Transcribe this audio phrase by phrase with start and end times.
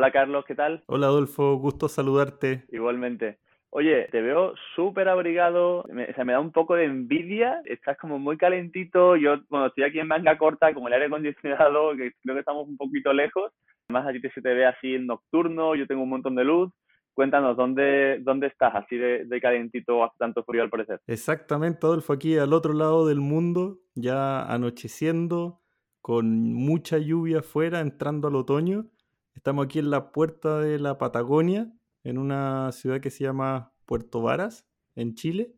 [0.00, 0.82] Hola Carlos, ¿qué tal?
[0.86, 2.64] Hola Adolfo, gusto saludarte.
[2.72, 3.36] Igualmente.
[3.68, 7.98] Oye, te veo súper abrigado, me, o sea, me da un poco de envidia, estás
[7.98, 12.12] como muy calentito, yo, bueno, estoy aquí en manga corta con el aire acondicionado, que
[12.22, 13.52] creo que estamos un poquito lejos,
[13.90, 16.72] además a ti se te ve así en nocturno, yo tengo un montón de luz,
[17.12, 21.02] cuéntanos, ¿dónde, dónde estás así de, de calentito, hace tanto frío al parecer?
[21.08, 25.60] Exactamente, Adolfo, aquí al otro lado del mundo, ya anocheciendo,
[26.00, 28.86] con mucha lluvia afuera, entrando al otoño,
[29.34, 31.68] estamos aquí en la puerta de la Patagonia,
[32.04, 34.66] en una ciudad que se llama Puerto Varas,
[34.96, 35.52] en Chile.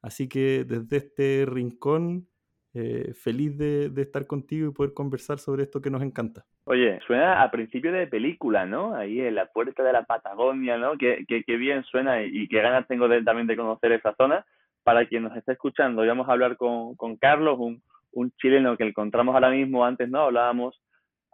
[0.00, 2.28] Así que desde este rincón,
[2.74, 6.44] eh, feliz de, estar contigo y poder conversar sobre esto que nos encanta.
[6.64, 8.94] Oye, suena a principio de película, ¿no?
[8.94, 10.96] Ahí en la puerta de la Patagonia, ¿no?
[10.96, 14.44] Qué, bien suena y, qué ganas tengo de, también de conocer esa zona.
[14.82, 18.84] Para quien nos esté escuchando, vamos a hablar con, con Carlos, un, un chileno que
[18.84, 20.81] encontramos ahora mismo, antes no hablábamos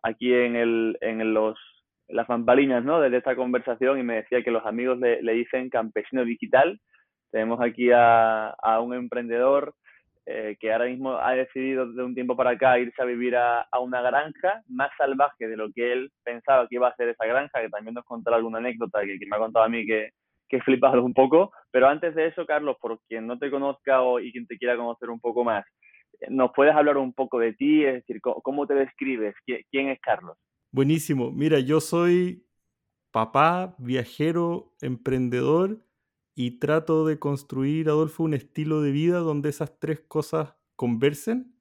[0.03, 1.59] aquí en, el, en los
[2.09, 3.01] las bambalinas ¿no?
[3.01, 6.81] de esta conversación y me decía que los amigos le, le dicen campesino digital.
[7.31, 9.75] Tenemos aquí a, a un emprendedor
[10.31, 13.63] eh, que ahora mismo ha decidido de un tiempo para acá irse a vivir a,
[13.63, 17.27] a, una granja más salvaje de lo que él pensaba que iba a ser esa
[17.27, 20.11] granja, que también nos contará alguna anécdota que, me ha contado a mí que,
[20.47, 21.53] que flipado un poco.
[21.71, 24.77] Pero antes de eso, Carlos, por quien no te conozca o, y quien te quiera
[24.77, 25.65] conocer un poco más,
[26.29, 27.85] ¿nos puedes hablar un poco de ti?
[27.85, 29.35] Es decir, ¿cómo, te describes?
[29.45, 30.37] ¿Quién es Carlos?
[30.71, 31.31] Buenísimo.
[31.31, 32.47] Mira, yo soy
[33.11, 35.85] papá, viajero, emprendedor
[36.35, 41.55] y trato de construir, Adolfo, un estilo de vida donde esas tres cosas conversen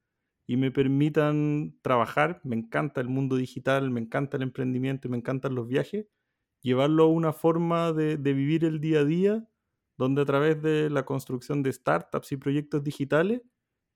[0.46, 2.40] y me permitan trabajar.
[2.44, 6.06] Me encanta el mundo digital, me encanta el emprendimiento, me encantan los viajes.
[6.62, 9.48] Llevarlo a una forma de vivir el día a día,
[9.96, 13.42] donde a través de la construcción de startups y proyectos digitales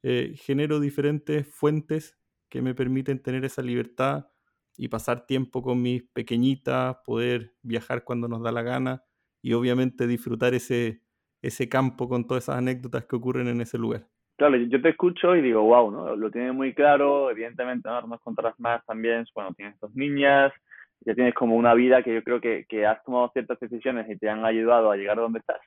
[0.02, 4.26] eh, genero diferentes fuentes que me permiten tener esa libertad
[4.76, 9.04] y pasar tiempo con mis pequeñitas, poder viajar cuando nos da la gana
[9.42, 11.02] y obviamente disfrutar ese,
[11.42, 14.06] ese campo con todas esas anécdotas que ocurren en ese lugar.
[14.36, 16.16] Claro, yo te escucho y digo, wow, ¿no?
[16.16, 18.00] Lo tienes muy claro, evidentemente, ¿no?
[18.02, 18.20] Nos
[18.58, 20.52] más también, bueno, tienes dos niñas,
[21.00, 24.16] ya tienes como una vida que yo creo que, que has tomado ciertas decisiones y
[24.16, 25.60] te han ayudado a llegar a donde estás.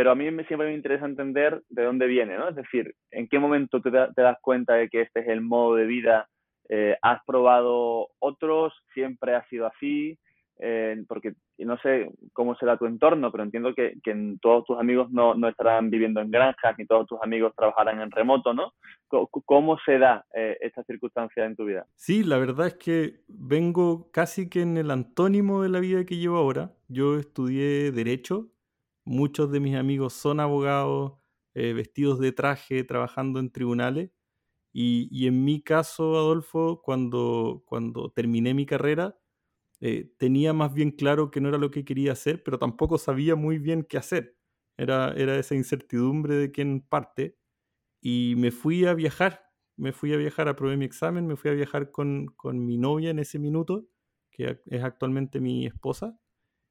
[0.00, 2.48] Pero a mí siempre me interesa entender de dónde viene, ¿no?
[2.48, 5.74] Es decir, en qué momento te, te das cuenta de que este es el modo
[5.74, 6.26] de vida
[6.70, 8.72] eh, ¿Has probado otros?
[8.94, 10.18] ¿Siempre ha sido así?
[10.58, 15.10] Eh, porque no sé cómo será tu entorno, pero entiendo que, que todos tus amigos
[15.10, 18.72] no, no, estarán viviendo en granjas, ni todos tus amigos trabajarán en remoto, ¿no?
[19.08, 21.84] ¿Cómo, se da eh, esta circunstancia en tu vida?
[21.96, 26.16] Sí, la verdad es que vengo casi que en el antónimo de la vida que
[26.16, 26.72] llevo ahora.
[26.88, 28.48] Yo estudié Derecho,
[29.04, 31.14] muchos de mis amigos son abogados,
[31.54, 34.10] eh, vestidos de traje, trabajando en tribunales
[34.72, 39.18] y, en mi caso, Adolfo, cuando, cuando terminé mi carrera,
[39.80, 43.36] eh, tenía más bien claro que no era lo que quería hacer, pero tampoco sabía
[43.36, 44.36] muy bien qué hacer.
[44.78, 47.38] Era, era esa incertidumbre de quién parte.
[48.02, 49.44] Y me fui a viajar,
[49.76, 53.10] me fui a viajar, aprobé mi examen, me fui a viajar con, con mi novia
[53.10, 53.88] en ese minuto,
[54.32, 56.19] que es actualmente mi esposa,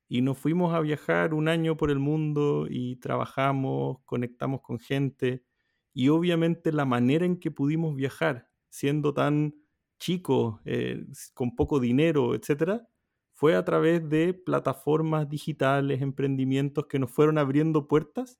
[0.09, 5.45] y nos fuimos a viajar un año por el mundo y trabajamos, conectamos con gente
[5.93, 9.55] y obviamente la manera en que pudimos viajar, siendo tan
[9.99, 12.87] chicos, eh, con poco dinero, etcétera,
[13.33, 18.39] fue a través de plataformas digitales, emprendimientos que nos fueron abriendo puertas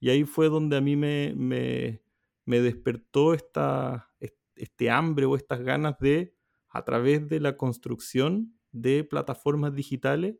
[0.00, 2.02] y ahí fue donde a mí me, me,
[2.44, 4.10] me despertó esta,
[4.54, 6.34] este hambre o estas ganas de,
[6.68, 10.36] a través de la construcción de plataformas digitales,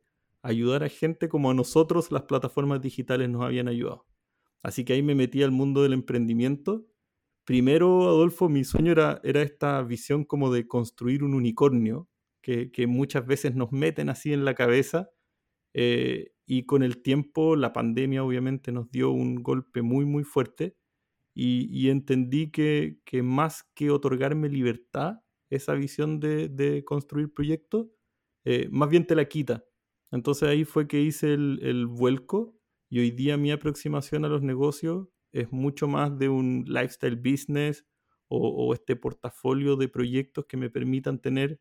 [0.46, 4.06] ayudar a gente como a nosotros las plataformas digitales nos habían ayudado.
[4.62, 6.86] Así que ahí me metí al mundo del emprendimiento.
[7.44, 12.08] Primero, Adolfo, mi sueño era, era esta visión como de construir un unicornio,
[12.42, 15.10] que, muchas veces nos meten así en la cabeza.
[15.74, 20.76] Eh, y con el tiempo, la pandemia obviamente nos dio un golpe muy, muy fuerte.
[21.34, 25.20] Y, entendí que, más que otorgarme libertad,
[25.50, 27.88] esa visión de, de construir proyectos,
[28.44, 29.64] eh, más bien te la quita.
[30.16, 32.56] Entonces ahí fue que hice el, el vuelco
[32.88, 37.84] y hoy día mi aproximación a los negocios es mucho más de un lifestyle business
[38.28, 41.60] o, o, este portafolio de proyectos que me permitan tener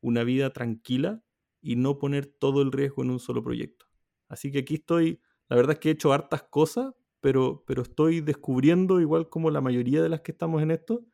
[0.00, 1.22] una vida tranquila
[1.60, 3.86] y no poner todo el riesgo en un solo proyecto.
[4.28, 8.20] Así que aquí estoy, la verdad es que he hecho hartas cosas, pero, pero estoy
[8.20, 11.04] descubriendo, igual como la mayoría de las que estamos en esto,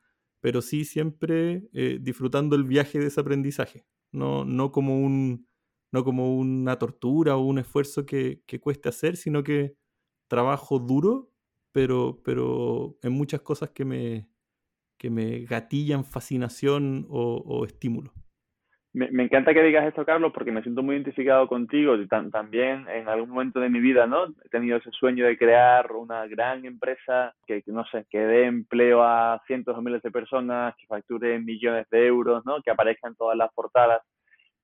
[0.41, 5.47] pero sí siempre eh, disfrutando el viaje de ese aprendizaje, no, no como un
[5.93, 9.77] no como una tortura o un esfuerzo que, que cueste hacer, sino que
[10.27, 11.31] trabajo duro,
[11.73, 14.29] pero, pero en muchas cosas que me,
[15.03, 18.13] que me gatillan fascinación o, estímulo.
[18.95, 21.97] Me, encanta que digas esto, Carlos, porque me siento muy identificado contigo.
[22.31, 24.27] también en algún momento de mi vida, ¿no?
[24.45, 29.03] He tenido ese sueño de crear una gran empresa que, no sé, que dé empleo
[29.03, 32.63] a cientos o miles de personas, que facture millones de euros, ¿no?
[32.63, 34.03] Que aparezca en todas las portadas.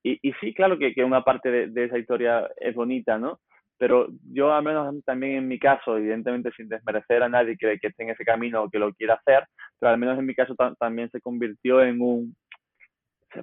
[0.03, 3.41] Y, y sí, claro que, que una parte de, de, esa historia es bonita, ¿no?
[3.79, 7.89] Pero yo, al menos también en mi caso, evidentemente sin desmerecer a nadie que, que
[7.89, 9.45] esté en ese camino o que lo quiera hacer,
[9.79, 12.35] pero al menos en mi caso también se convirtió en un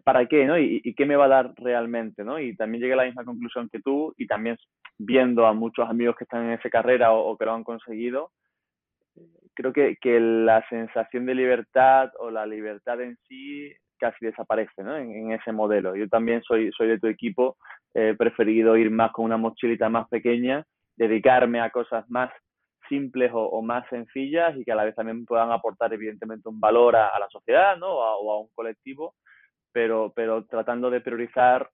[0.04, 0.46] ¿para qué?
[0.46, 0.58] ¿no?
[0.60, 2.24] ¿Y, qué me va a dar realmente?
[2.24, 2.40] ¿no?
[2.40, 4.58] Y también llegué a la misma conclusión que tú y también
[4.98, 8.32] viendo a muchos amigos que están en esa carrera o, que lo han conseguido,
[9.54, 14.98] creo que, que, la sensación de libertad o la libertad en sí casi desaparece ¿no?
[14.98, 15.96] en, ese modelo.
[15.96, 17.58] Yo también soy, soy de tu equipo,
[17.94, 20.66] he preferido ir más con una mochilita más pequeña,
[20.96, 22.32] dedicarme a cosas más
[22.88, 26.96] simples o, más sencillas y que a la vez también puedan aportar evidentemente un valor
[26.96, 27.88] a, la sociedad ¿no?
[27.88, 29.16] o a un colectivo
[29.76, 31.70] pero, pero tratando de priorizar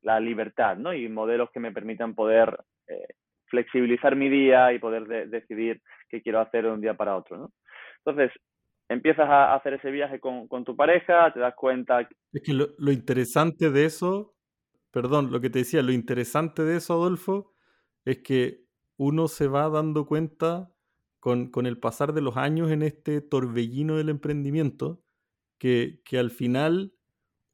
[0.00, 0.94] la libertad, ¿no?
[0.94, 2.58] Y modelos que me permitan poder
[2.88, 3.08] eh,
[3.44, 7.52] flexibilizar mi día y poder decidir qué quiero hacer de un día para otro, ¿no?
[7.98, 8.32] Entonces,
[8.90, 12.08] empiezas a hacer ese viaje con, con tu pareja, te das cuenta...
[12.32, 14.34] Es que lo, interesante de eso,
[14.90, 17.54] perdón, lo que te decía, lo interesante de eso, Adolfo,
[18.04, 18.64] es que
[18.96, 20.72] uno se va dando cuenta
[21.20, 25.02] con, con el pasar de los años en este torbellino del emprendimiento,
[25.58, 26.92] que, que al final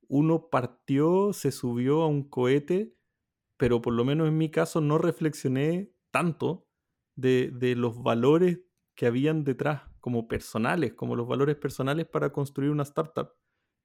[0.09, 2.95] uno partió, se subió a un cohete,
[3.59, 6.67] pero por lo menos en mi caso no reflexioné tanto
[7.15, 8.61] de, los valores
[8.95, 13.31] que habían detrás como personales, como los valores personales para construir una startup.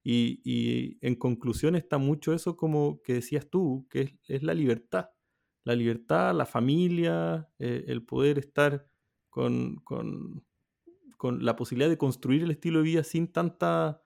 [0.04, 5.10] Y, en conclusión está mucho eso como que decías tú, que es, la libertad.
[5.64, 8.86] La libertad, la familia, eh, el poder estar
[9.30, 10.44] con, con,
[11.16, 14.00] con, la posibilidad de construir el estilo de vida sin tanta,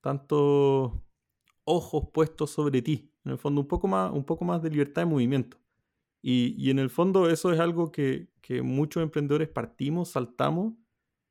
[0.00, 1.02] tanto
[1.64, 3.12] ojos puestos sobre ti.
[3.24, 5.56] En el fondo, un poco más, un poco más de libertad de movimiento.
[6.22, 8.28] Y, en el fondo eso es algo que,
[8.62, 10.74] muchos emprendedores partimos, saltamos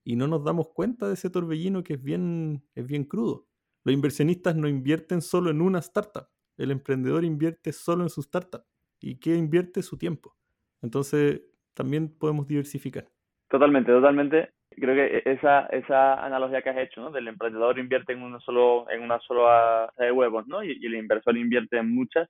[0.10, 3.46] y no nos damos cuenta de ese torbellino que es bien, es bien crudo.
[3.84, 6.28] Los inversionistas no invierten solo en una startup.
[6.58, 8.64] El emprendedor invierte solo en su startup.
[9.00, 9.84] ¿Y qué invierte?
[9.84, 10.36] Su tiempo.
[10.82, 11.44] Entonces,
[11.76, 13.06] también podemos diversificar.
[13.50, 17.12] Totalmente, totalmente creo que esa, esa analogía que has hecho, ¿no?
[17.12, 20.64] Del emprendedor invierte en una solo, en una sola de huevos, ¿no?
[20.64, 22.28] Y, el inversor invierte en muchas.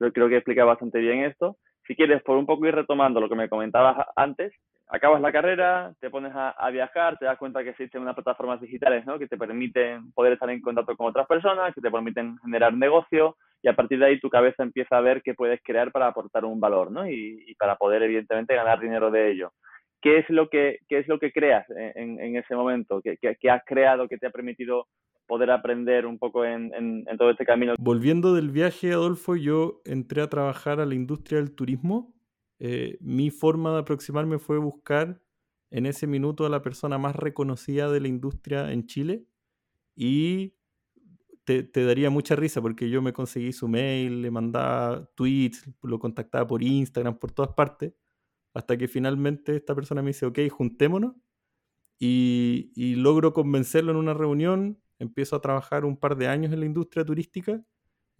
[0.00, 1.58] Yo creo que explica bastante bien esto.
[1.86, 4.52] Si quieres, por un poco ir retomando lo que me comentabas antes,
[4.90, 9.06] acabas la carrera, te pones a, viajar, te das cuenta que existen unas plataformas digitales,
[9.06, 9.18] ¿no?
[9.18, 13.36] Que te permiten poder estar en contacto con otras personas, que te permiten generar negocio
[13.62, 16.44] y a partir de ahí tu cabeza empieza a ver qué puedes crear para aportar
[16.44, 17.08] un valor, ¿no?
[17.08, 19.52] Y, para poder, evidentemente, ganar dinero de ello.
[20.02, 23.02] ¿qué es lo que, qué es lo que creas en, en ese momento?
[23.02, 24.86] ¿Qué, ¿Qué, has creado que te ha permitido
[25.26, 27.74] poder aprender un poco en, en, todo este camino?
[27.78, 32.14] Volviendo del viaje, Adolfo, yo entré a trabajar a la industria del turismo.
[32.60, 35.20] Eh, mi forma de aproximarme fue buscar
[35.70, 39.24] en ese minuto a la persona más reconocida de la industria en Chile
[39.96, 40.54] y
[41.44, 46.46] te, daría mucha risa porque yo me conseguí su mail, le mandaba tweets, lo contactaba
[46.46, 47.94] por Instagram, por todas partes
[48.54, 51.14] hasta que finalmente esta persona me dice, ok, juntémonos.
[51.98, 56.66] Y, logro convencerlo en una reunión, empiezo a trabajar un par de años en la
[56.66, 57.62] industria turística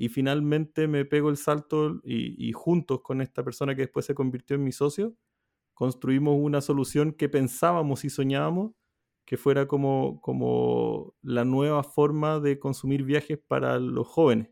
[0.00, 4.14] y finalmente me pego el salto y, y juntos con esta persona que después se
[4.14, 5.14] convirtió en mi socio,
[5.74, 8.72] construimos una solución que pensábamos y soñábamos
[9.26, 14.48] que fuera como, como la nueva forma de consumir viajes para los jóvenes.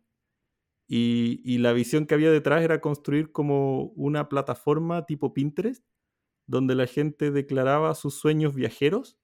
[0.86, 5.82] Y, la visión que había detrás era construir como una plataforma tipo Pinterest,
[6.46, 9.18] donde la gente declaraba sus sueños viajeros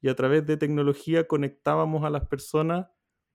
[0.00, 2.88] y a través de tecnología conectábamos a las personas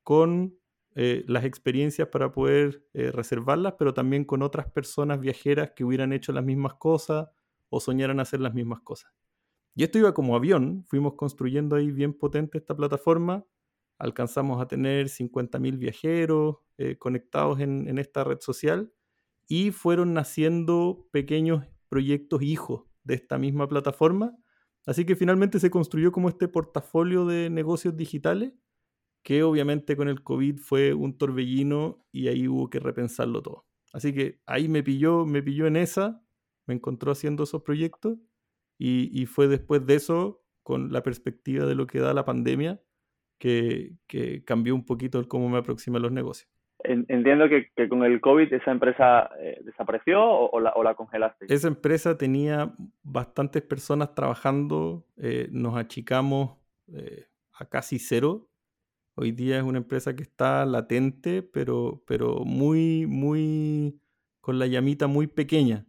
[0.04, 0.58] con
[0.96, 6.14] eh, las experiencias para poder eh, reservarlas, pero también con otras personas viajeras que hubieran
[6.14, 7.30] hecho las mismas cosas
[7.70, 9.12] o soñaran hacer las mismas cosas.
[9.76, 13.46] Y esto iba como avión, fuimos construyendo ahí bien potente esta plataforma
[14.04, 18.92] alcanzamos a tener 50.000 viajeros eh, conectados en, esta red social
[19.48, 24.36] y fueron naciendo pequeños proyectos hijos de esta misma plataforma.
[24.86, 28.54] Así que finalmente se construyó como este portafolio de negocios digitales
[29.24, 33.66] que obviamente con el COVID fue un torbellino y ahí hubo que repensarlo todo.
[33.94, 36.22] Así que ahí me pilló, me pilló en esa,
[36.66, 38.18] me encontró haciendo esos proyectos
[38.78, 42.82] y, y fue después de eso, con la perspectiva de lo que da la pandemia,
[44.08, 46.50] que, cambió un poquito el cómo me aproxima a los negocios.
[46.86, 51.46] Entiendo que, con el COVID esa empresa eh, desapareció o, la, congelaste.
[51.48, 56.58] Esa empresa tenía bastantes personas trabajando, eh, nos achicamos
[56.94, 58.50] eh, a casi cero
[59.16, 64.02] Hoy día es una empresa que está latente, pero, pero muy, muy,
[64.42, 65.86] con la llamita muy pequeña,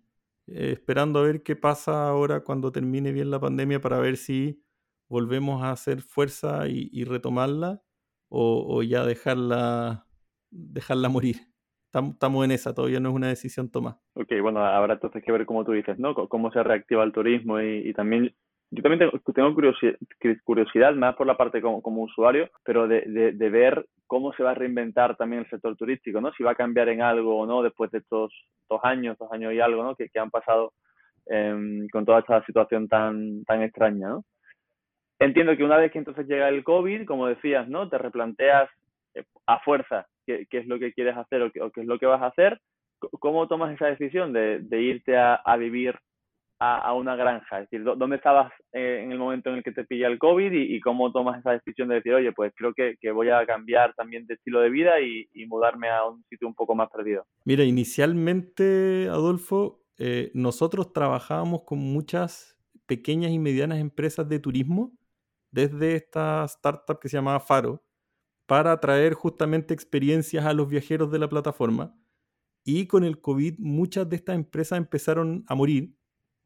[0.47, 4.62] eh, esperando a ver qué pasa ahora cuando termine bien la pandemia para ver si
[5.09, 7.83] volvemos a hacer fuerza y, retomarla
[8.28, 10.07] o, ya dejarla,
[10.50, 11.37] dejarla morir.
[11.87, 14.00] Estamos en esa, todavía no es una decisión tomada.
[14.14, 16.14] Ok, bueno, habrá entonces que ver, como tú dices, ¿no?
[16.14, 18.35] cómo se reactiva el turismo y, también
[18.75, 19.54] yo también tengo,
[20.45, 23.00] curiosidad, más por la parte como, usuario, pero de,
[23.50, 26.33] ver cómo se va a reinventar también el sector turístico, ¿no?
[26.33, 28.33] Si va a cambiar en algo o no después de estos
[28.69, 29.95] dos años, dos años y algo, ¿no?
[29.95, 30.73] Que, han pasado
[31.26, 34.25] em, con toda esta situación tan, tan extraña, ¿no?
[35.19, 37.88] Entiendo que una vez que entonces llega el COVID, como decías, ¿no?
[37.88, 38.69] Te replanteas
[39.14, 42.23] eh, a fuerza qué, es lo que quieres hacer o qué, es lo que vas
[42.23, 42.61] a hacer.
[43.21, 45.99] ¿Cómo tomas esa decisión de, irte a, vivir
[46.58, 47.61] a, una granja?
[47.61, 50.52] Es decir, ¿dónde estabas eh, en el momento en el que te pilla el COVID
[50.52, 54.26] y, cómo tomas esa decisión de decir, oye, pues creo que, voy a cambiar también
[54.26, 57.26] de estilo de vida y, mudarme a un sitio un poco más perdido?
[57.44, 64.92] Mira, inicialmente, Adolfo, eh, nosotros trabajábamos con muchas pequeñas y medianas empresas de turismo
[65.50, 67.84] desde esta startup que se llamaba Faro,
[68.46, 71.96] para traer justamente experiencias a los viajeros de la plataforma.
[72.64, 75.94] Y con el COVID muchas de estas empresas empezaron a morir.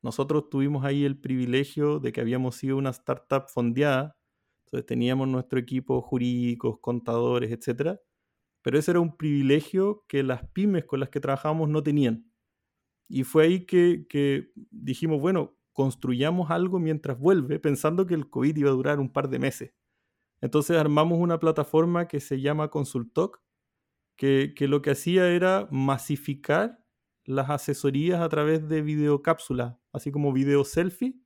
[0.03, 4.17] Nosotros tuvimos ahí el privilegio de que habíamos sido una startup fondeada,
[4.65, 7.99] entonces teníamos nuestro equipo jurídicos, contadores, etc.
[8.63, 12.31] Pero ese era un privilegio que las pymes con las que trabajábamos no tenían.
[13.09, 18.57] Y fue ahí que, que dijimos, bueno, construyamos algo mientras vuelve, pensando que el COVID
[18.57, 19.75] iba a durar un par de meses.
[20.41, 23.41] Entonces armamos una plataforma que se llama Consultoc,
[24.17, 26.85] que, que lo que hacía era masificar
[27.25, 31.21] las asesorías a través de videocápsulas, así como video selfie,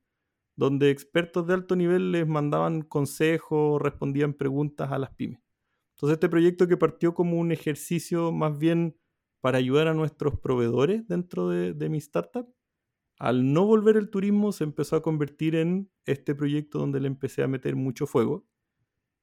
[0.55, 5.41] donde expertos de alto nivel les mandaban consejos, respondían preguntas a las pymes.
[5.95, 8.97] Entonces este proyecto que partió como un ejercicio más bien
[9.41, 12.47] para ayudar a nuestros proveedores dentro de, de mi startup,
[13.19, 17.43] al no volver el turismo se empezó a convertir en este proyecto donde le empecé
[17.43, 18.45] a meter mucho fuego,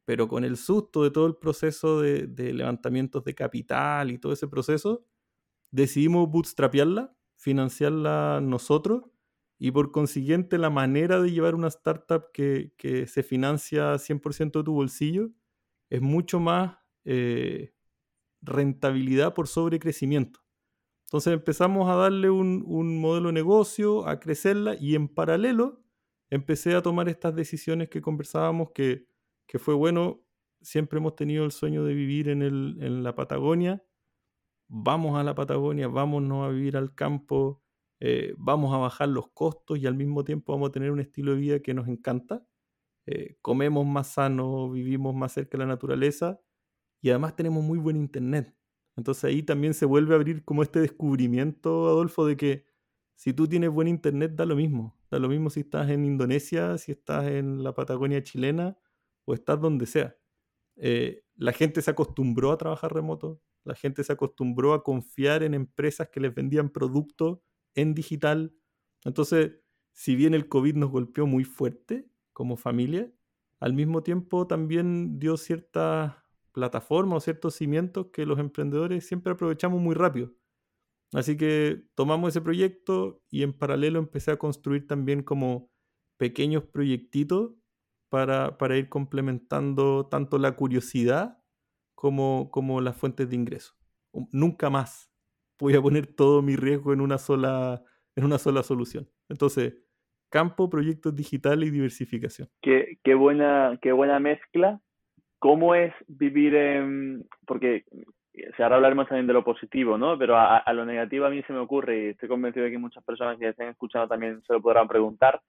[0.04, 4.48] pero con el susto de todo el proceso de, levantamientos de capital y todo ese
[4.48, 5.04] proceso,
[5.70, 9.04] decidimos bootstrapearla, financiarla nosotros
[9.62, 12.72] y por consiguiente la manera de llevar una startup que,
[13.06, 15.28] se financia 100% de tu bolsillo
[15.90, 17.74] es mucho más eh,
[18.40, 20.40] rentabilidad por sobrecrecimiento.
[21.04, 25.82] Entonces empezamos a darle un, modelo de negocio, a crecerla y en paralelo
[26.30, 29.08] empecé a tomar estas decisiones que conversábamos que,
[29.58, 30.22] fue bueno,
[30.62, 33.84] siempre hemos tenido el sueño de vivir en, en la Patagonia,
[34.68, 37.62] vamos a la Patagonia, vámonos a vivir al campo,
[38.00, 41.32] eh, vamos a bajar los costos y al mismo tiempo vamos a tener un estilo
[41.32, 42.46] de vida que nos encanta.
[43.06, 46.40] Eh, comemos más sano, vivimos más cerca de la naturaleza
[47.02, 48.56] y además tenemos muy buen internet.
[48.96, 52.66] Entonces ahí también se vuelve a abrir como este descubrimiento, Adolfo, de que
[53.16, 54.98] si tú tienes buen internet, da lo mismo.
[55.10, 58.78] Da lo mismo si estás en Indonesia, si estás en la Patagonia chilena
[59.26, 60.16] o estás donde sea.
[60.76, 65.52] Eh, la gente se acostumbró a trabajar remoto, la gente se acostumbró a confiar en
[65.52, 67.40] empresas que les vendían productos
[67.74, 68.54] en digital.
[69.04, 69.52] Entonces,
[69.92, 73.12] si bien el COVID nos golpeó muy fuerte como familia,
[73.58, 76.14] al mismo tiempo también dio ciertas
[76.52, 80.32] plataformas o ciertos cimientos que los emprendedores siempre aprovechamos muy rápido.
[81.12, 85.70] Así que tomamos ese proyecto y en paralelo empecé a construir también como
[86.16, 87.52] pequeños proyectitos
[88.08, 91.42] para, ir complementando tanto la curiosidad
[91.94, 93.74] como, como las fuentes de ingreso.
[94.32, 95.09] Nunca más
[95.60, 97.82] voy a poner todo mi riesgo en una sola,
[98.16, 99.08] en una sola solución.
[99.28, 99.74] Entonces,
[100.30, 102.48] campo, proyectos digitales y diversificación.
[102.62, 104.80] Qué, qué, buena, qué buena mezcla
[105.40, 107.24] ¿Cómo es vivir en...?
[107.46, 107.84] Porque
[108.58, 110.16] ahora hablaremos también de lo positivo, ¿no?
[110.18, 113.02] Pero a, lo negativo a mí se me ocurre, y estoy convencido de que muchas
[113.02, 115.40] personas que estén escuchando también se lo podrán preguntar,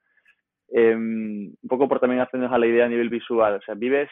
[0.70, 3.56] em, un poco por también hacernos a la idea a nivel visual.
[3.56, 4.10] O sea, vives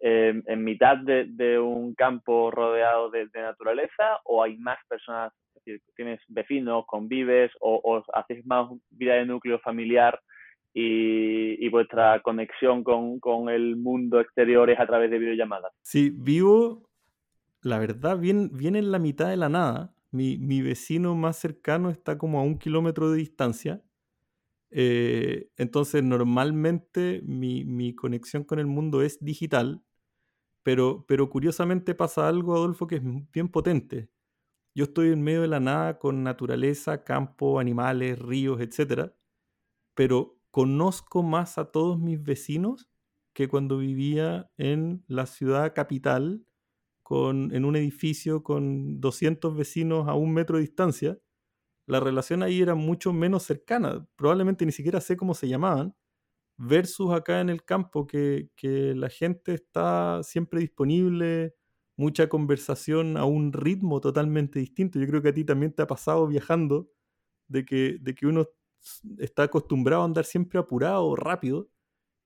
[0.00, 5.82] em, en mitad de, un campo rodeado de, naturaleza o hay más personas, es decir,
[5.94, 10.18] tienes vecinos, convives o, o haces más vida de núcleo familiar
[10.72, 15.72] y, vuestra conexión con, el mundo exterior es a través de videollamadas.
[15.82, 16.88] Sí, vivo,
[17.62, 19.94] la verdad, bien, bien en la mitad de la nada.
[20.10, 23.82] Mi, vecino más cercano está como a un kilómetro de distancia.
[24.70, 29.82] Eh, entonces, normalmente mi, conexión con el mundo es digital,
[30.62, 33.02] pero, pero curiosamente pasa algo, Adolfo, que es
[33.32, 34.10] bien potente.
[34.74, 39.12] Yo estoy en medio de la nada con naturaleza, campo, animales, ríos, etc.
[39.94, 42.90] Pero conozco más a todos mis vecinos
[43.34, 46.46] que cuando vivía en la ciudad capital,
[47.02, 51.18] con, en un edificio con 200 vecinos a un metro de distancia.
[51.86, 54.06] La relación ahí era mucho menos cercana.
[54.16, 55.96] Probablemente ni siquiera sé cómo se llamaban.
[56.62, 61.54] Versus acá en el campo, que, que la gente está siempre disponible,
[61.96, 64.98] mucha conversación a un ritmo totalmente distinto.
[64.98, 66.90] Yo creo que a ti también te ha pasado viajando
[67.48, 68.46] de que, de que uno
[69.18, 71.70] está acostumbrado a andar siempre apurado, rápido.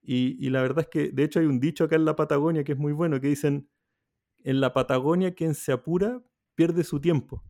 [0.02, 2.72] Y, la verdad es que, de hecho, hay un dicho acá en la Patagonia que
[2.72, 3.68] es muy bueno, que dicen,
[4.44, 6.22] en la Patagonia quien se apura
[6.56, 7.44] pierde su tiempo.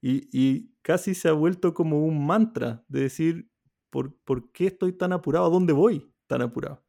[0.00, 3.50] Y, casi se ha vuelto como un mantra de decir,
[3.90, 5.46] ¿por, ¿por qué estoy tan apurado?
[5.46, 6.84] ¿A dónde voy tan apurado?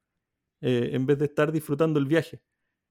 [0.61, 2.41] Eh, en vez de estar disfrutando el viaje.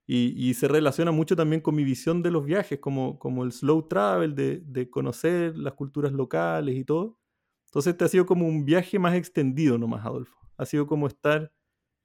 [0.06, 3.88] Y, se relaciona mucho también con mi visión de los viajes, como, como el slow
[3.88, 7.18] travel, de, de conocer las culturas locales y todo.
[7.66, 10.38] Entonces este ha sido como un viaje más extendido nomás, Adolfo.
[10.58, 11.50] Ha sido como estar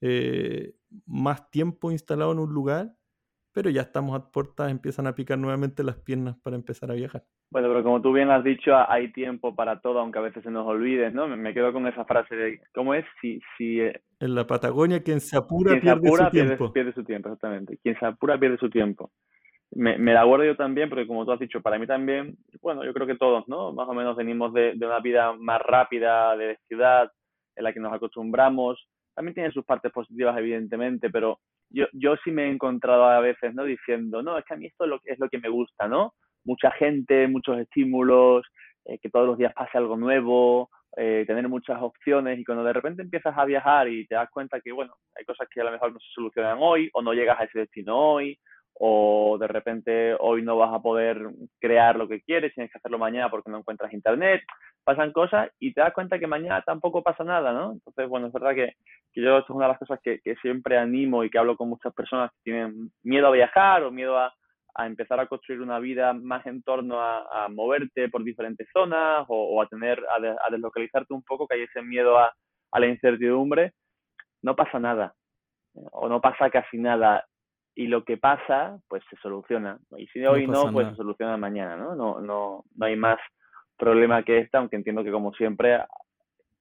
[0.02, 0.76] eh,
[1.06, 2.96] más tiempo instalado en un lugar,
[3.52, 7.28] pero ya estamos a puertas, empiezan a picar nuevamente las piernas para empezar a viajar.
[7.50, 10.52] Bueno, pero como tú bien has dicho, hay tiempo para todo, aunque a veces se
[10.52, 11.28] nos olvide, ¿no?
[11.28, 13.06] Me quedo con esa frase de, ¿cómo es?
[13.22, 16.74] Si, si, eh, en la Patagonia, quien se apura, pierde, su tiempo.
[16.74, 17.78] pierde su tiempo, exactamente.
[17.82, 19.12] Quien se apura pierde su tiempo
[19.72, 22.86] me, me la acuerdo yo también, porque como tú has dicho, para mí también, bueno,
[22.86, 23.74] yo creo que todos, ¿no?
[23.74, 27.12] Más o menos venimos de, de una vida más rápida, de ciudad,
[27.56, 28.88] en la que nos acostumbramos.
[29.14, 31.40] También tiene sus partes positivas, evidentemente, pero
[31.70, 33.64] yo, yo sí me he encontrado a veces, ¿no?
[33.64, 36.14] Diciendo, no, es que a mí esto es lo, es lo que me gusta, ¿no?
[36.48, 38.48] Mucha gente, muchos estímulos,
[38.86, 42.74] eh, que todos los días pase algo nuevo, eh, tener muchas opciones y cuando de
[42.74, 45.72] repente empiezas a viajar y te das cuenta que, bueno, hay cosas que a lo
[45.72, 48.40] mejor no se solucionan hoy o no llegas a ese destino hoy
[48.80, 51.22] o de repente hoy no vas a poder
[51.60, 54.42] crear lo que quieres, tienes que hacerlo mañana porque no encuentras internet,
[54.84, 57.74] pasan cosas y te das cuenta que mañana tampoco pasa nada, ¿no?
[57.74, 58.74] Entonces, bueno, es verdad que,
[59.14, 61.94] yo esto es una de las cosas que, siempre animo y que hablo con muchas
[61.94, 64.34] personas que tienen miedo a viajar o miedo a,
[64.86, 69.68] empezar a construir una vida más en torno a, moverte por diferentes zonas o, a
[69.68, 72.32] tener, a, deslocalizarte un poco, que hay ese miedo a,
[72.72, 73.74] a la incertidumbre,
[74.42, 75.16] no pasa nada
[75.92, 77.26] o no pasa casi nada
[77.76, 79.78] y lo que pasa, pues se soluciona.
[79.98, 81.96] Y si hoy no, pues se soluciona mañana, ¿no?
[81.96, 83.20] No, no, no hay más
[83.78, 85.80] problema que esta, aunque entiendo que como siempre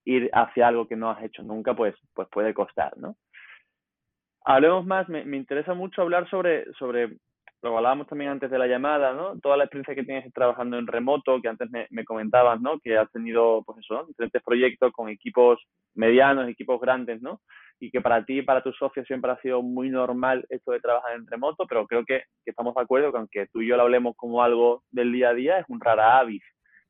[0.04, 3.16] ir hacia algo que no has hecho nunca, pues, pues puede costar, ¿no?
[4.44, 7.16] Hablemos más, me, me interesa mucho hablar sobre, sobre
[7.62, 9.38] lo que hablábamos también antes de la llamada, ¿no?
[9.40, 12.78] Toda la experiencia que tienes trabajando en remoto, que antes me, me comentabas, ¿no?
[12.80, 15.58] Que has tenido, pues eso, diferentes proyectos con equipos
[15.94, 17.40] medianos, equipos grandes, ¿no?
[17.78, 20.80] y que para ti y para tus socios siempre ha sido muy normal esto de
[20.80, 23.82] trabajar en remoto, pero creo que, estamos de acuerdo que aunque tú y yo lo
[23.82, 26.42] hablemos como algo del día a día, es un rara avis.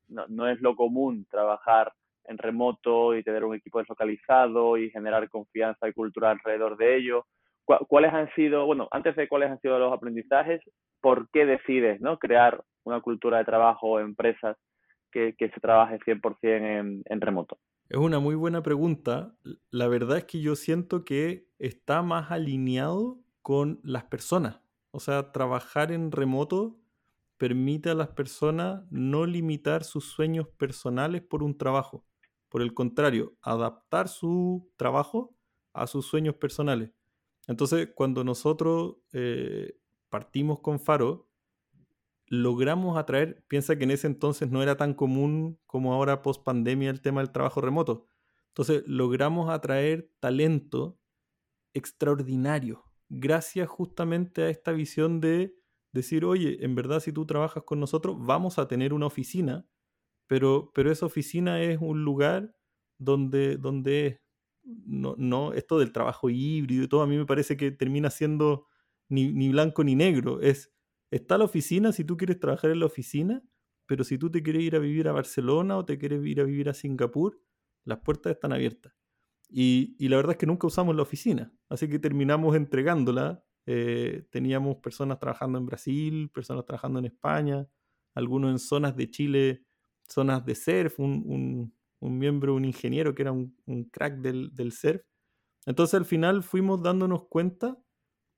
[0.07, 1.91] No, no es lo común trabajar
[2.25, 7.25] en remoto y tener un equipo deslocalizado y generar confianza y cultura alrededor de ello.
[7.87, 10.61] ¿Cuáles han sido, bueno, antes de cuáles han sido los aprendizajes,
[11.01, 12.17] por qué decides ¿no?
[12.17, 14.55] crear una cultura de trabajo o empresas
[15.11, 17.57] que, se trabaje 100% en, en remoto?
[17.89, 19.33] Es una muy buena pregunta.
[19.69, 24.61] La verdad es que yo siento que está más alineado con las personas.
[24.91, 26.77] O sea, trabajar en remoto
[27.37, 32.05] permite a las personas no limitar sus sueños personales por un trabajo.
[32.49, 35.35] Por el contrario, adaptar su trabajo
[35.73, 36.91] a sus sueños personales.
[37.47, 39.79] Entonces, cuando nosotros eh,
[40.09, 41.29] partimos con Faro,
[42.27, 46.89] logramos atraer, piensa que en ese entonces no era tan común como ahora post pandemia
[46.89, 48.07] el tema del trabajo remoto.
[48.49, 50.99] Entonces logramos atraer talento
[51.73, 55.55] extraordinario, gracias justamente a esta visión de
[55.91, 59.65] decir, oye, en verdad si tú trabajas con nosotros vamos a tener una oficina,
[60.27, 62.55] pero, pero esa oficina es un lugar
[62.97, 64.21] donde, donde
[64.85, 68.67] no, no, esto del trabajo híbrido y todo, a mí me parece que termina siendo
[69.09, 70.73] ni, ni blanco ni negro, es
[71.11, 73.41] Está la oficina si tú quieres trabajar en la oficina,
[73.85, 76.43] pero si tú te quieres ir a vivir a Barcelona o te quieres ir a
[76.43, 77.41] vivir a Singapur,
[77.85, 78.93] las puertas están abiertas.
[79.49, 83.43] Y, la verdad es que nunca usamos la oficina, así que terminamos entregándola.
[83.65, 87.67] Eh, teníamos personas trabajando en Brasil, personas trabajando en España,
[88.13, 89.65] algunos en zonas de Chile,
[90.07, 93.55] zonas de surf, un, miembro, un ingeniero que era un,
[93.91, 95.01] crack del, del surf.
[95.65, 97.77] Entonces al final fuimos dándonos cuenta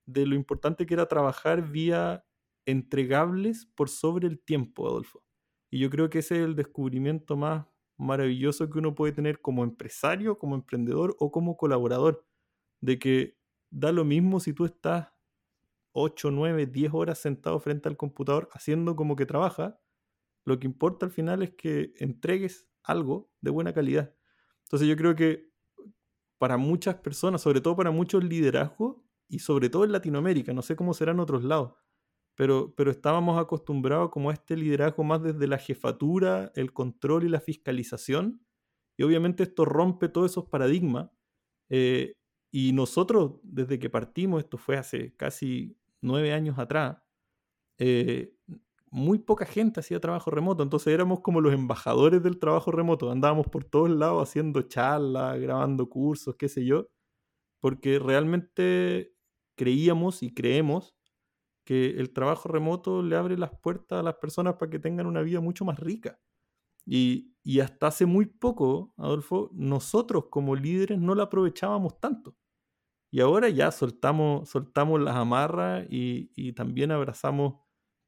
[0.06, 2.24] de lo importante que era trabajar vía
[2.66, 5.22] entregables por sobre el tiempo, Adolfo.
[5.70, 9.62] Y yo creo que ese es el descubrimiento más maravilloso que uno puede tener como
[9.62, 12.26] empresario, como emprendedor o como colaborador.
[12.80, 13.36] De que
[13.70, 15.08] da lo mismo si tú estás
[15.92, 19.78] 8, 9, 10 horas sentado frente al computador haciendo como que trabaja.
[20.46, 24.14] Lo que importa al final es que entregues algo de buena calidad.
[24.64, 25.50] Entonces yo creo que
[26.38, 28.96] para muchas personas, sobre todo para muchos liderazgos,
[29.30, 31.74] y sobre todo en Latinoamérica, no sé cómo será en otros lados,
[32.34, 37.28] pero, pero estábamos acostumbrados como a este liderazgo más desde la jefatura, el control y
[37.28, 38.44] la fiscalización,
[38.96, 41.10] y obviamente esto rompe todos esos paradigmas,
[41.68, 42.14] eh,
[42.50, 46.98] y nosotros desde que partimos, esto fue hace casi nueve años atrás,
[47.78, 48.34] eh,
[48.90, 53.46] muy poca gente hacía trabajo remoto, entonces éramos como los embajadores del trabajo remoto, andábamos
[53.48, 56.88] por todos lados haciendo charlas, grabando cursos, qué sé yo,
[57.60, 59.14] porque realmente
[59.56, 60.96] creíamos y creemos
[61.64, 65.22] que el trabajo remoto le abre las puertas a las personas para que tengan una
[65.22, 66.18] vida mucho más rica.
[66.86, 72.36] Y, y hasta hace muy poco, Adolfo, nosotros como líderes no la aprovechábamos tanto.
[73.12, 77.60] Y ahora ya soltamos, soltamos las amarras y, y también abrazamos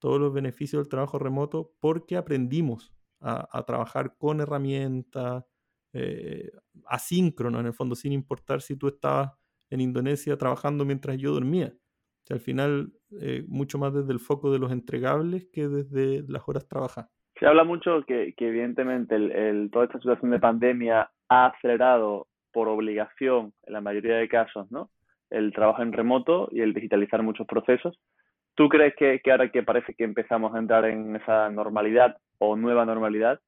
[0.03, 5.45] todos los beneficios del trabajo remoto porque aprendimos a, trabajar con herramientas
[5.93, 6.51] eh,
[7.17, 9.31] en el fondo, sin importar si tú estabas
[9.71, 11.73] en Indonesia trabajando mientras yo dormía.
[12.31, 16.67] al final, eh, mucho más desde el foco de los entregables que desde las horas
[16.67, 17.09] trabajadas.
[17.39, 23.53] Se habla mucho que, evidentemente el, toda esta situación de pandemia ha acelerado por obligación,
[23.63, 24.91] en la mayoría de casos, ¿no?
[25.31, 27.99] el trabajo en remoto y el digitalizar muchos procesos.
[28.55, 32.85] ¿Tú crees que, ahora que parece que empezamos a entrar en esa normalidad o nueva
[32.85, 33.41] normalidad,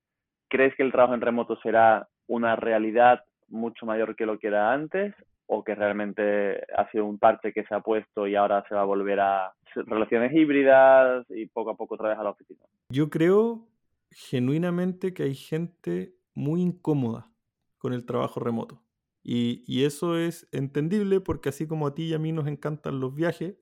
[0.48, 4.72] crees que el trabajo en remoto será una realidad mucho mayor que lo que era
[4.72, 5.14] antes
[5.46, 8.80] o que realmente ha sido un parche que se ha puesto y ahora se va
[8.80, 12.60] a volver a relaciones híbridas y poco a poco otra vez a la oficina?
[12.88, 13.68] Yo creo
[14.10, 17.30] genuinamente que hay gente muy incómoda
[17.78, 18.80] con el trabajo remoto.
[19.22, 23.00] Y, y, eso es entendible porque así como a ti y a mí nos encantan
[23.00, 23.56] los viajes,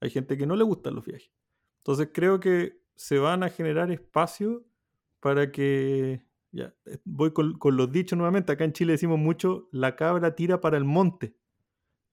[0.00, 1.30] hay gente que no le gustan los viajes.
[1.78, 4.62] Entonces creo que se van a generar espacios
[5.20, 9.96] para que, ya, eh, voy con, los dichos nuevamente, acá en Chile decimos mucho, la
[9.96, 11.36] cabra tira para el monte.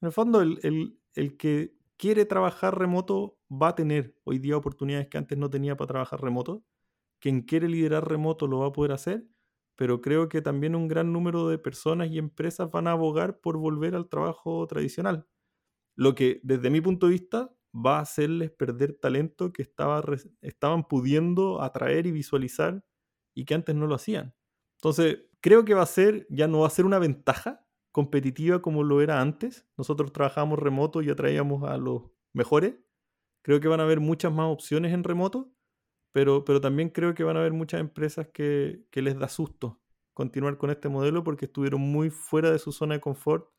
[0.02, 5.08] En el fondo, el, el que quiere trabajar remoto va a tener hoy día oportunidades
[5.08, 6.64] que antes no tenía para trabajar remoto.
[7.20, 9.26] Quien quiere liderar remoto lo va a poder hacer,
[9.76, 13.58] pero creo que también un gran número de personas y empresas van a abogar por
[13.58, 15.28] volver al trabajo tradicional.
[15.96, 20.04] Lo que desde mi punto de vista va a hacerles perder talento que estaba,
[20.42, 22.86] estaban pudiendo atraer y visualizar
[23.34, 24.34] y que antes no lo hacían.
[24.78, 28.84] Entonces, creo que va a ser, ya no va a ser una ventaja competitiva como
[28.84, 29.68] lo era antes.
[29.78, 32.76] Nosotros trabajamos remoto y atraíamos a los mejores.
[33.42, 35.52] Creo que van a haber muchas más opciones en remoto,
[36.12, 39.82] pero, pero también creo que van a haber muchas empresas que, que les da susto
[40.16, 43.50] continuar con este modelo porque estuvieron muy fuera de su zona de confort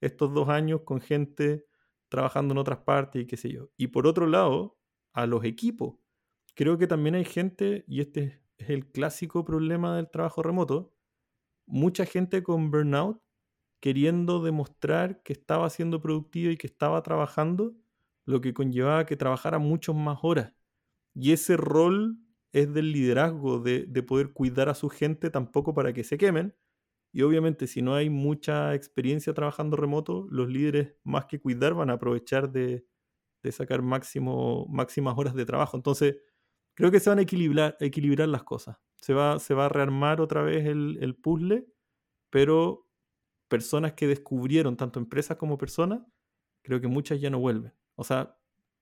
[0.00, 1.66] estos dos años con gente
[2.12, 3.70] trabajando en otras partes y qué sé yo.
[3.78, 4.78] Y por otro lado,
[5.14, 5.96] a los equipos.
[6.54, 10.94] Creo que también hay gente, y este es el clásico problema del trabajo remoto,
[11.66, 13.18] mucha gente con burnout
[13.80, 17.74] queriendo demostrar que estaba siendo productivo y que estaba trabajando,
[18.26, 20.52] lo que conllevaba que trabajara muchas más horas.
[21.14, 22.18] Y ese rol
[22.52, 26.54] es del liderazgo, de, de poder cuidar a su gente tampoco para que se quemen,
[27.12, 31.90] y obviamente si no hay mucha experiencia trabajando remoto, los líderes más que cuidar van
[31.90, 32.86] a aprovechar de,
[33.50, 35.76] sacar máximo, máximas horas de trabajo.
[35.76, 36.16] Entonces,
[36.74, 38.78] creo que se van a equilibrar, equilibrar las cosas.
[38.96, 41.66] Se va, se va a rearmar otra vez el, puzzle,
[42.30, 42.88] pero
[43.48, 46.00] personas que descubrieron, tanto empresas como personas,
[46.62, 47.74] creo que muchas ya no vuelven.
[47.96, 48.38] O sea,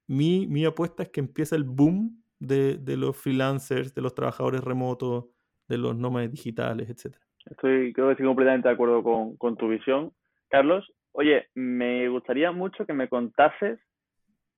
[0.06, 4.62] mi, mi apuesta es que empieza el boom de, de los freelancers, de los trabajadores
[4.62, 5.26] remotos,
[5.68, 7.29] de los nómades digitales, etcétera.
[7.46, 9.02] Estoy, creo que estoy completamente de acuerdo
[9.38, 10.12] con, tu visión.
[10.48, 13.80] Carlos, oye, me gustaría mucho que me contases,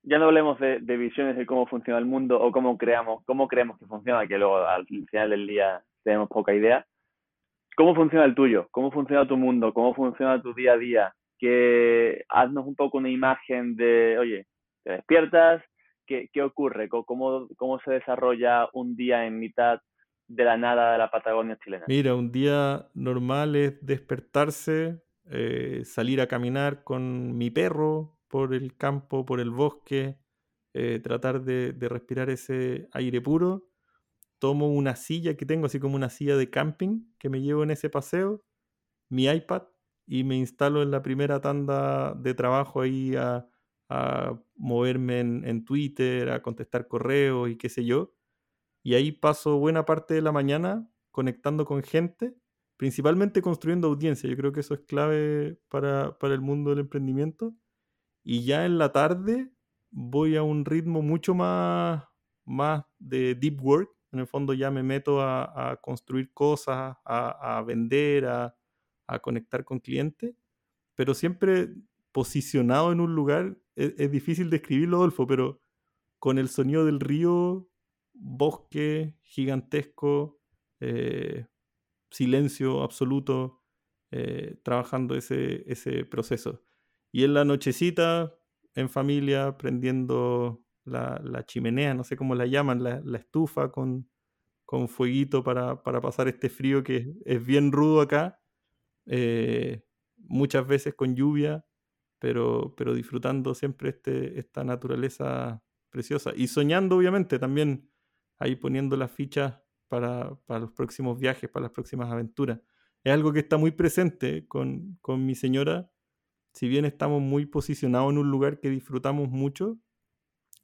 [0.03, 3.47] ya no hablemos de, de, visiones de cómo funciona el mundo o cómo creamos, cómo
[3.47, 6.85] creemos que funciona, que luego al final del día tenemos poca idea.
[7.77, 8.69] ¿Cómo funciona el tuyo?
[8.71, 9.73] ¿Cómo funciona tu mundo?
[9.73, 11.15] ¿Cómo funciona tu día a día?
[11.39, 14.47] Que haznos un poco una imagen de, oye,
[14.85, 15.63] te despiertas,
[16.07, 16.89] ¿qué, qué ocurre?
[16.89, 19.81] ¿Cómo, ¿Cómo se desarrolla un día en mitad
[20.35, 21.85] de la nada de la Patagonia chilena?
[21.89, 28.77] Mira, un día normal es despertarse, eh, salir a caminar con mi perro por el
[28.77, 30.19] campo, por el bosque,
[30.73, 33.69] eh, tratar de, respirar ese aire puro.
[34.39, 37.71] Tomo una silla que tengo, así como una silla de camping que me llevo en
[37.71, 38.43] ese paseo,
[39.09, 39.65] mi iPad
[40.07, 43.47] y me instalo en la primera tanda de trabajo ahí a,
[44.57, 48.15] moverme en, en Twitter, a contestar correos y qué sé yo
[48.83, 52.35] y ahí paso buena parte de la mañana conectando con gente,
[52.77, 54.29] principalmente construyendo audiencia.
[54.29, 57.55] Yo creo que eso es clave para, el mundo del emprendimiento.
[58.25, 59.53] Y ya en la tarde
[59.91, 62.05] voy a un ritmo mucho más,
[62.45, 63.91] más de deep work.
[64.11, 68.57] En el fondo ya me meto a, construir cosas, a, vender, a,
[69.21, 70.35] conectar con clientes,
[70.95, 71.69] pero siempre
[72.13, 75.61] posicionado en un lugar es, difícil describirlo, Adolfo, pero
[76.19, 77.69] con el sonido del río,
[78.15, 80.41] bosque gigantesco,
[80.81, 81.47] eh,
[82.11, 83.63] silencio absoluto,
[84.11, 86.63] eh, trabajando ese, ese proceso.
[87.11, 88.35] Y en la nochecita,
[88.75, 94.09] en familia, prendiendo la, chimenea, no sé cómo la llaman, la, estufa con,
[94.65, 98.41] con fueguito para, pasar este frío que es bien rudo acá,
[99.07, 99.85] eh,
[100.17, 101.65] muchas veces con lluvia,
[102.19, 107.92] pero, pero disfrutando siempre este, esta naturaleza preciosa y soñando obviamente también
[108.43, 112.61] ahí poniendo las fichas para, los próximos viajes, para las próximas aventuras.
[113.05, 115.91] Es algo que está muy presente con, con mi señora,
[116.53, 119.79] si bien estamos muy posicionados en un lugar que disfrutamos mucho,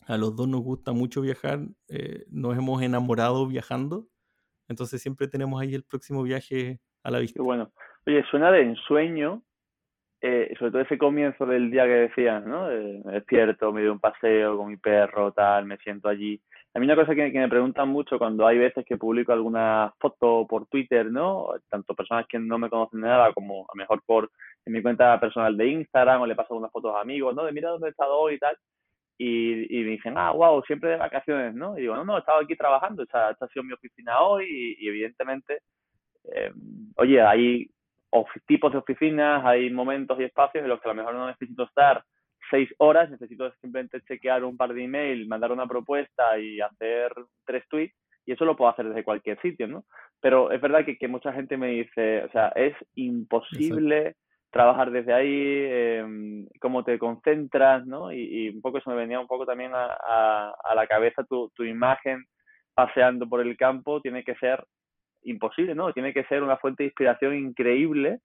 [0.07, 4.07] a los dos nos gusta mucho viajar, eh, nos hemos enamorado viajando,
[4.69, 7.43] entonces siempre tenemos ahí el próximo viaje a la vista.
[7.43, 7.73] bueno.
[8.07, 9.43] Oye, suena de ensueño,
[10.23, 12.69] eh, sobre todo ese comienzo del día que decías, ¿no?
[12.69, 16.41] me despierto, me doy un paseo con mi perro, tal, me siento allí.
[16.75, 20.47] A mí una cosa que, me preguntan mucho cuando hay veces que publico alguna foto
[20.47, 21.49] por Twitter, ¿no?
[21.69, 24.31] Tanto personas que no me conocen nada como a lo mejor por
[24.65, 27.45] en mi cuenta personal de Instagram o le paso unas fotos a amigos, ¿no?
[27.45, 28.57] De mira dónde he estado hoy y tal
[29.19, 31.77] y, y me dicen, ah, wow, siempre de vacaciones, ¿no?
[31.77, 34.77] Y digo, no, no, he estado aquí trabajando, esta, esta ha sido mi oficina hoy
[34.79, 35.63] y, evidentemente,
[36.33, 36.53] eh,
[36.97, 37.69] oye, hay
[38.47, 41.65] tipos de oficinas, hay momentos y espacios en los que a lo mejor no necesito
[41.65, 42.03] estar
[42.51, 47.13] seis horas, necesito simplemente chequear un par de emails, mandar una propuesta y hacer
[47.45, 47.95] tres tweets
[48.29, 49.85] y eso lo puedo hacer desde cualquier sitio, ¿no?
[50.21, 54.17] Pero es verdad que, que mucha gente me dice, o sea, es imposible
[54.51, 58.13] trabajar desde ahí, eh, cómo te concentras, ¿no?
[58.13, 59.87] Y, un poco eso me venía un poco también a,
[60.63, 62.25] a, la cabeza tu, tu, imagen
[62.75, 64.63] paseando por el campo, tiene que ser
[65.23, 65.93] imposible, ¿no?
[65.95, 68.21] Tiene que ser una fuente de inspiración increíble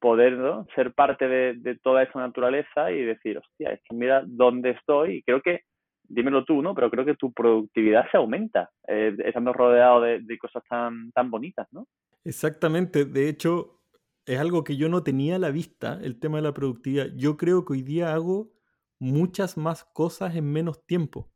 [0.00, 0.66] poder ¿no?
[0.74, 5.22] ser parte de, toda esa naturaleza y decir, hostia, es que mira dónde estoy y
[5.22, 5.60] creo que,
[6.04, 6.74] dímelo tú, ¿no?
[6.74, 11.30] Pero creo que tu productividad se aumenta eh, estando rodeado de, de cosas tan, tan
[11.30, 11.86] bonitas, ¿no?
[12.24, 13.80] Exactamente, de hecho,
[14.26, 17.08] es algo que yo no tenía a la vista, el tema de la productividad.
[17.14, 18.52] Yo creo que hoy día hago
[18.98, 21.30] muchas más cosas en menos tiempo.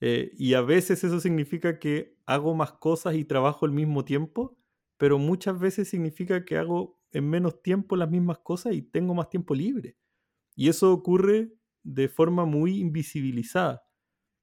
[0.00, 4.56] Eh, y a veces eso significa que hago más cosas y trabajo al mismo tiempo,
[4.98, 9.30] pero muchas veces significa que hago en menos tiempo las mismas cosas y tengo más
[9.30, 9.96] tiempo libre.
[10.54, 13.84] Y eso ocurre de forma muy invisibilizada.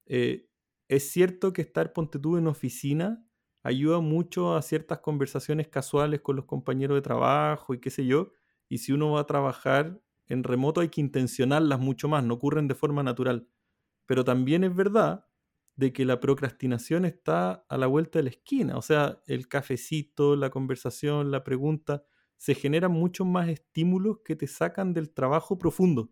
[0.06, 0.48] Eh,
[0.88, 3.24] es cierto que estar, ponte tú, en oficina
[3.62, 8.32] ayuda mucho a ciertas conversaciones casuales con los compañeros de trabajo y qué sé yo.
[8.68, 12.68] Y si uno va a trabajar en remoto hay que intencionarlas mucho más, no ocurren
[12.68, 13.48] de forma natural.
[14.06, 15.26] Pero también es verdad
[15.76, 18.76] de que la procrastinación está a la vuelta de la esquina.
[18.76, 22.04] O sea, el cafecito, la conversación, la pregunta,
[22.36, 26.10] se generan muchos más estímulos que te sacan del trabajo profundo.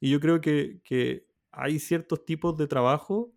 [0.00, 3.32] Y yo creo que, que hay ciertos tipos de trabajo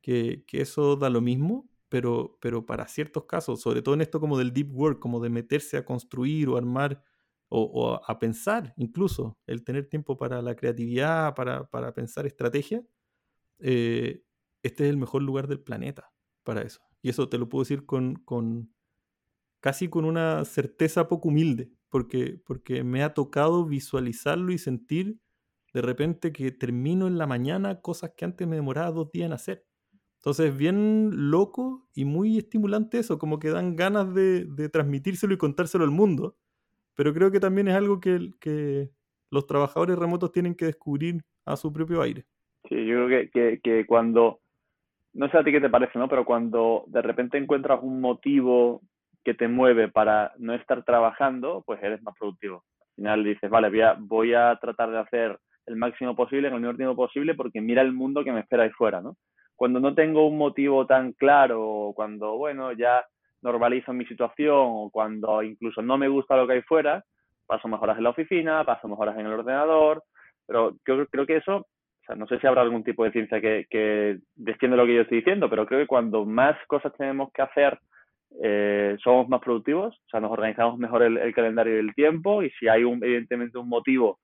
[0.00, 4.20] que, que, eso da lo mismo, pero, pero para ciertos casos, sobre todo en esto
[4.20, 7.02] como del deep work, como de meterse a construir o armar
[7.48, 12.84] o, a pensar incluso, el tener tiempo para la creatividad, para, para pensar estrategia,
[13.60, 14.24] eh,
[14.62, 16.80] este es el mejor lugar del planeta para eso.
[17.02, 18.74] Y eso te lo puedo decir con, con
[19.60, 25.20] casi con una certeza poco humilde, porque, porque me ha tocado visualizarlo y sentir
[25.72, 29.32] de repente que termino en la mañana cosas que antes me demoraba dos días en
[29.32, 29.64] hacer.
[30.16, 35.84] Entonces, bien loco y muy estimulante eso, como que dan ganas de, transmitírselo y contárselo
[35.84, 36.36] al mundo.
[36.96, 38.90] Pero creo que también es algo que, que,
[39.30, 42.24] los trabajadores remotos tienen que descubrir a su propio aire.
[42.68, 44.40] Sí, yo creo que, que, cuando,
[45.12, 46.08] no sé a ti qué te parece, ¿no?
[46.08, 48.82] Pero cuando de repente encuentras un motivo
[49.24, 52.64] que te mueve para no estar trabajando, pues eres más productivo.
[52.80, 56.54] Al final dices, vale, voy a, voy a tratar de hacer el máximo posible, en
[56.54, 59.16] el menor tiempo posible, porque mira el mundo que me espera ahí fuera, ¿no?
[59.56, 63.04] cuando no tengo un motivo tan claro, cuando, bueno, ya
[63.42, 67.04] normalizo mi situación, o cuando incluso no me gusta lo que hay fuera,
[67.46, 70.02] paso más horas en la oficina, paso más horas en el ordenador,
[70.46, 73.40] pero creo, creo que eso, o sea, no sé si habrá algún tipo de ciencia
[73.40, 77.30] que, que defiende lo que yo estoy diciendo, pero creo que cuando más cosas tenemos
[77.32, 77.78] que hacer,
[78.42, 82.50] eh, somos más productivos, o sea, nos organizamos mejor el, calendario y el tiempo, y
[82.50, 84.18] si hay un, evidentemente un motivo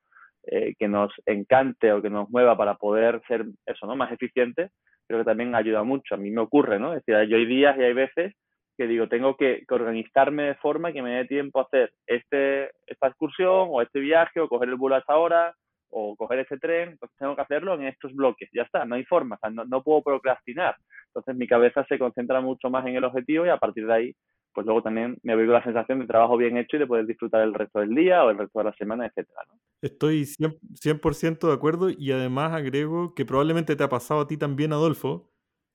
[0.44, 3.94] eh, que nos encante o que nos mueva para poder ser eso, ¿no?
[3.94, 4.72] Más eficientes,
[5.06, 6.14] creo que también ayuda mucho.
[6.14, 6.94] A mí me ocurre, ¿no?
[6.94, 8.34] Es decir, yo hay días y hay veces
[8.76, 13.08] que digo, tengo que, organizarme de forma que me dé tiempo a hacer este, esta
[13.08, 15.54] excursión o este viaje o coger el vuelo a esta hora
[15.90, 19.05] o coger ese tren, entonces tengo que hacerlo en estos bloques, ya está, no hay
[19.05, 20.76] forma, no, no puedo procrastinar.
[21.09, 24.16] Entonces mi cabeza se concentra mucho más en el objetivo y a partir de ahí
[24.53, 27.07] pues luego también me voy con la sensación de trabajo bien hecho y de poder
[27.07, 29.55] disfrutar el resto del día o el resto de la semana, etcétera, ¿no?
[29.81, 34.72] Estoy 100%, de acuerdo y además agrego que probablemente te ha pasado a ti también,
[34.72, 35.31] Adolfo,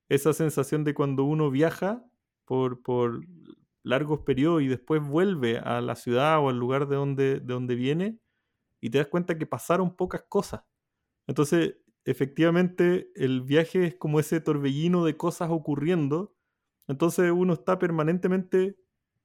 [0.09, 2.03] esa sensación de cuando uno viaja
[2.45, 3.21] por, por
[3.83, 7.75] largos periodos y después vuelve a la ciudad o al lugar de donde, de donde
[7.75, 8.19] viene
[8.85, 10.63] y te das cuenta que pasaron pocas cosas.
[11.25, 16.35] Entonces, efectivamente, el viaje es como ese torbellino de cosas ocurriendo.
[16.87, 18.75] Entonces uno está permanentemente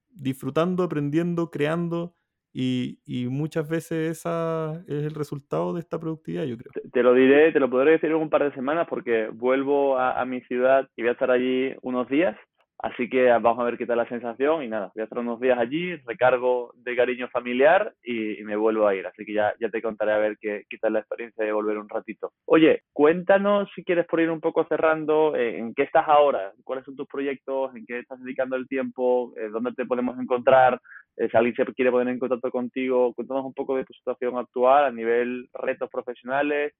[0.08, 2.14] disfrutando, aprendiendo, creando
[2.54, 6.72] y, muchas veces esa es el resultado de esta productividad, yo creo.
[6.90, 10.18] Te, lo diré, te lo podré decir en un par de semanas porque vuelvo a,
[10.18, 12.34] a mi ciudad y voy a estar allí unos días
[12.82, 15.38] Así que vamos a ver qué tal la sensación y nada, voy a estar unos
[15.38, 19.06] días allí, recargo de cariño familiar y, me vuelvo a ir.
[19.06, 21.76] Así que ya, ya te contaré a ver qué, qué, tal la experiencia de volver
[21.76, 22.32] un ratito.
[22.46, 26.86] Oye, cuéntanos si quieres por ir un poco cerrando, eh, en qué estás ahora, cuáles
[26.86, 30.80] son tus proyectos, en qué estás dedicando el tiempo, eh, dónde te podemos encontrar,
[31.16, 34.38] eh, si alguien se quiere poner en contacto contigo, cuéntanos un poco de tu situación
[34.38, 36.72] actual a nivel retos profesionales,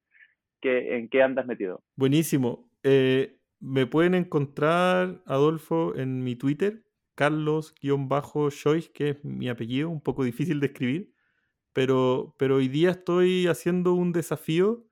[0.63, 1.83] que, en qué andas metido.
[1.97, 2.71] Buenísimo.
[2.83, 10.25] Eh, me pueden encontrar, Adolfo, en mi Twitter, Carlos-Choice, que es mi apellido, un poco
[10.25, 11.15] difícil de escribir,
[11.73, 14.87] pero, pero hoy día estoy haciendo un desafío.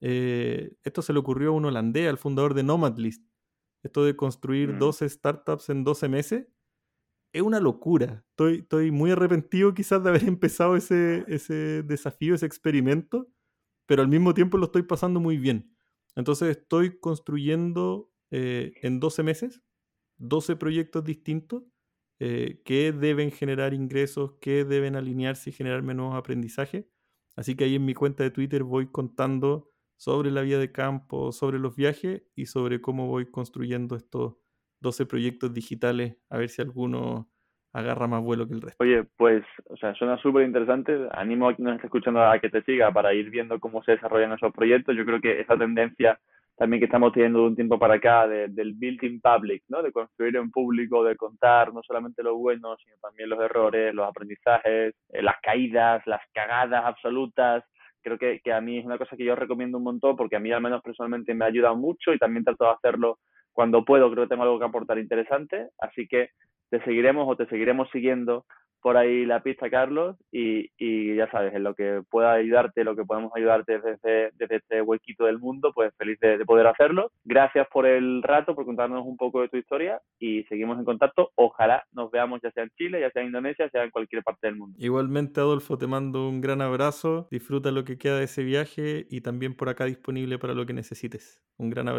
[0.00, 3.24] Eh, esto se le ocurrió a un holandés, al fundador de Nomadlist.
[3.84, 5.08] Esto de construir 12 mm.
[5.08, 6.48] startups en 12 meses.
[7.32, 8.24] Es una locura.
[8.30, 13.28] Estoy, estoy muy arrepentido quizás de haber empezado ese, ese desafío, ese experimento,
[13.86, 15.77] pero al mismo tiempo lo estoy pasando muy bien.
[16.16, 19.62] Entonces estoy construyendo eh, en 12 meses
[20.18, 21.64] 12 proyectos distintos
[22.20, 26.86] eh, que deben generar ingresos, que deben alinearse y generarme nuevos aprendizajes.
[27.36, 31.32] Así que ahí en mi cuenta de Twitter voy contando sobre la vida de campo,
[31.32, 34.34] sobre los viajes y sobre cómo voy construyendo estos
[34.80, 37.30] 12 proyectos digitales, a ver si alguno
[37.72, 38.82] agarra más vuelo que el resto.
[38.82, 40.96] Oye, pues, o sea, suena súper interesante.
[41.12, 43.92] Animo a quien nos está escuchando a que te siga para ir viendo cómo se
[43.92, 44.96] desarrollan esos proyectos.
[44.96, 46.18] Yo creo que esa tendencia
[46.58, 49.80] también que estamos teniendo de un tiempo para acá del building public, ¿no?
[49.80, 54.08] De construir en público, de contar no solamente lo bueno, sino también los errores, los
[54.08, 57.62] aprendizajes, eh, las caídas, las cagadas absolutas.
[58.02, 60.40] Creo que, que a mí es una cosa que yo recomiendo un montón porque a
[60.40, 63.18] mí al menos personalmente me ha ayudado mucho y también trato de hacerlo
[63.58, 64.08] cuando puedo.
[64.12, 65.70] Creo que tengo algo que aportar interesante.
[65.80, 66.30] Así que
[66.70, 68.46] te seguiremos o te seguiremos siguiendo
[68.80, 70.70] por ahí la pista, Carlos, y,
[71.16, 75.24] ya sabes, en lo que pueda ayudarte, lo que podemos ayudarte desde, desde este huequito
[75.24, 77.10] del mundo, pues feliz de, poder hacerlo.
[77.24, 81.32] Gracias por el rato, por contarnos un poco de tu historia y seguimos en contacto.
[81.34, 84.46] Ojalá nos veamos ya sea en Chile, ya sea en Indonesia, sea en cualquier parte
[84.46, 84.76] del mundo.
[84.78, 89.22] Igualmente, Adolfo, te mando un gran abrazo, disfruta lo que queda de ese viaje y
[89.22, 91.42] también por acá disponible para lo que necesites.
[91.56, 91.96] Un gran abrazo.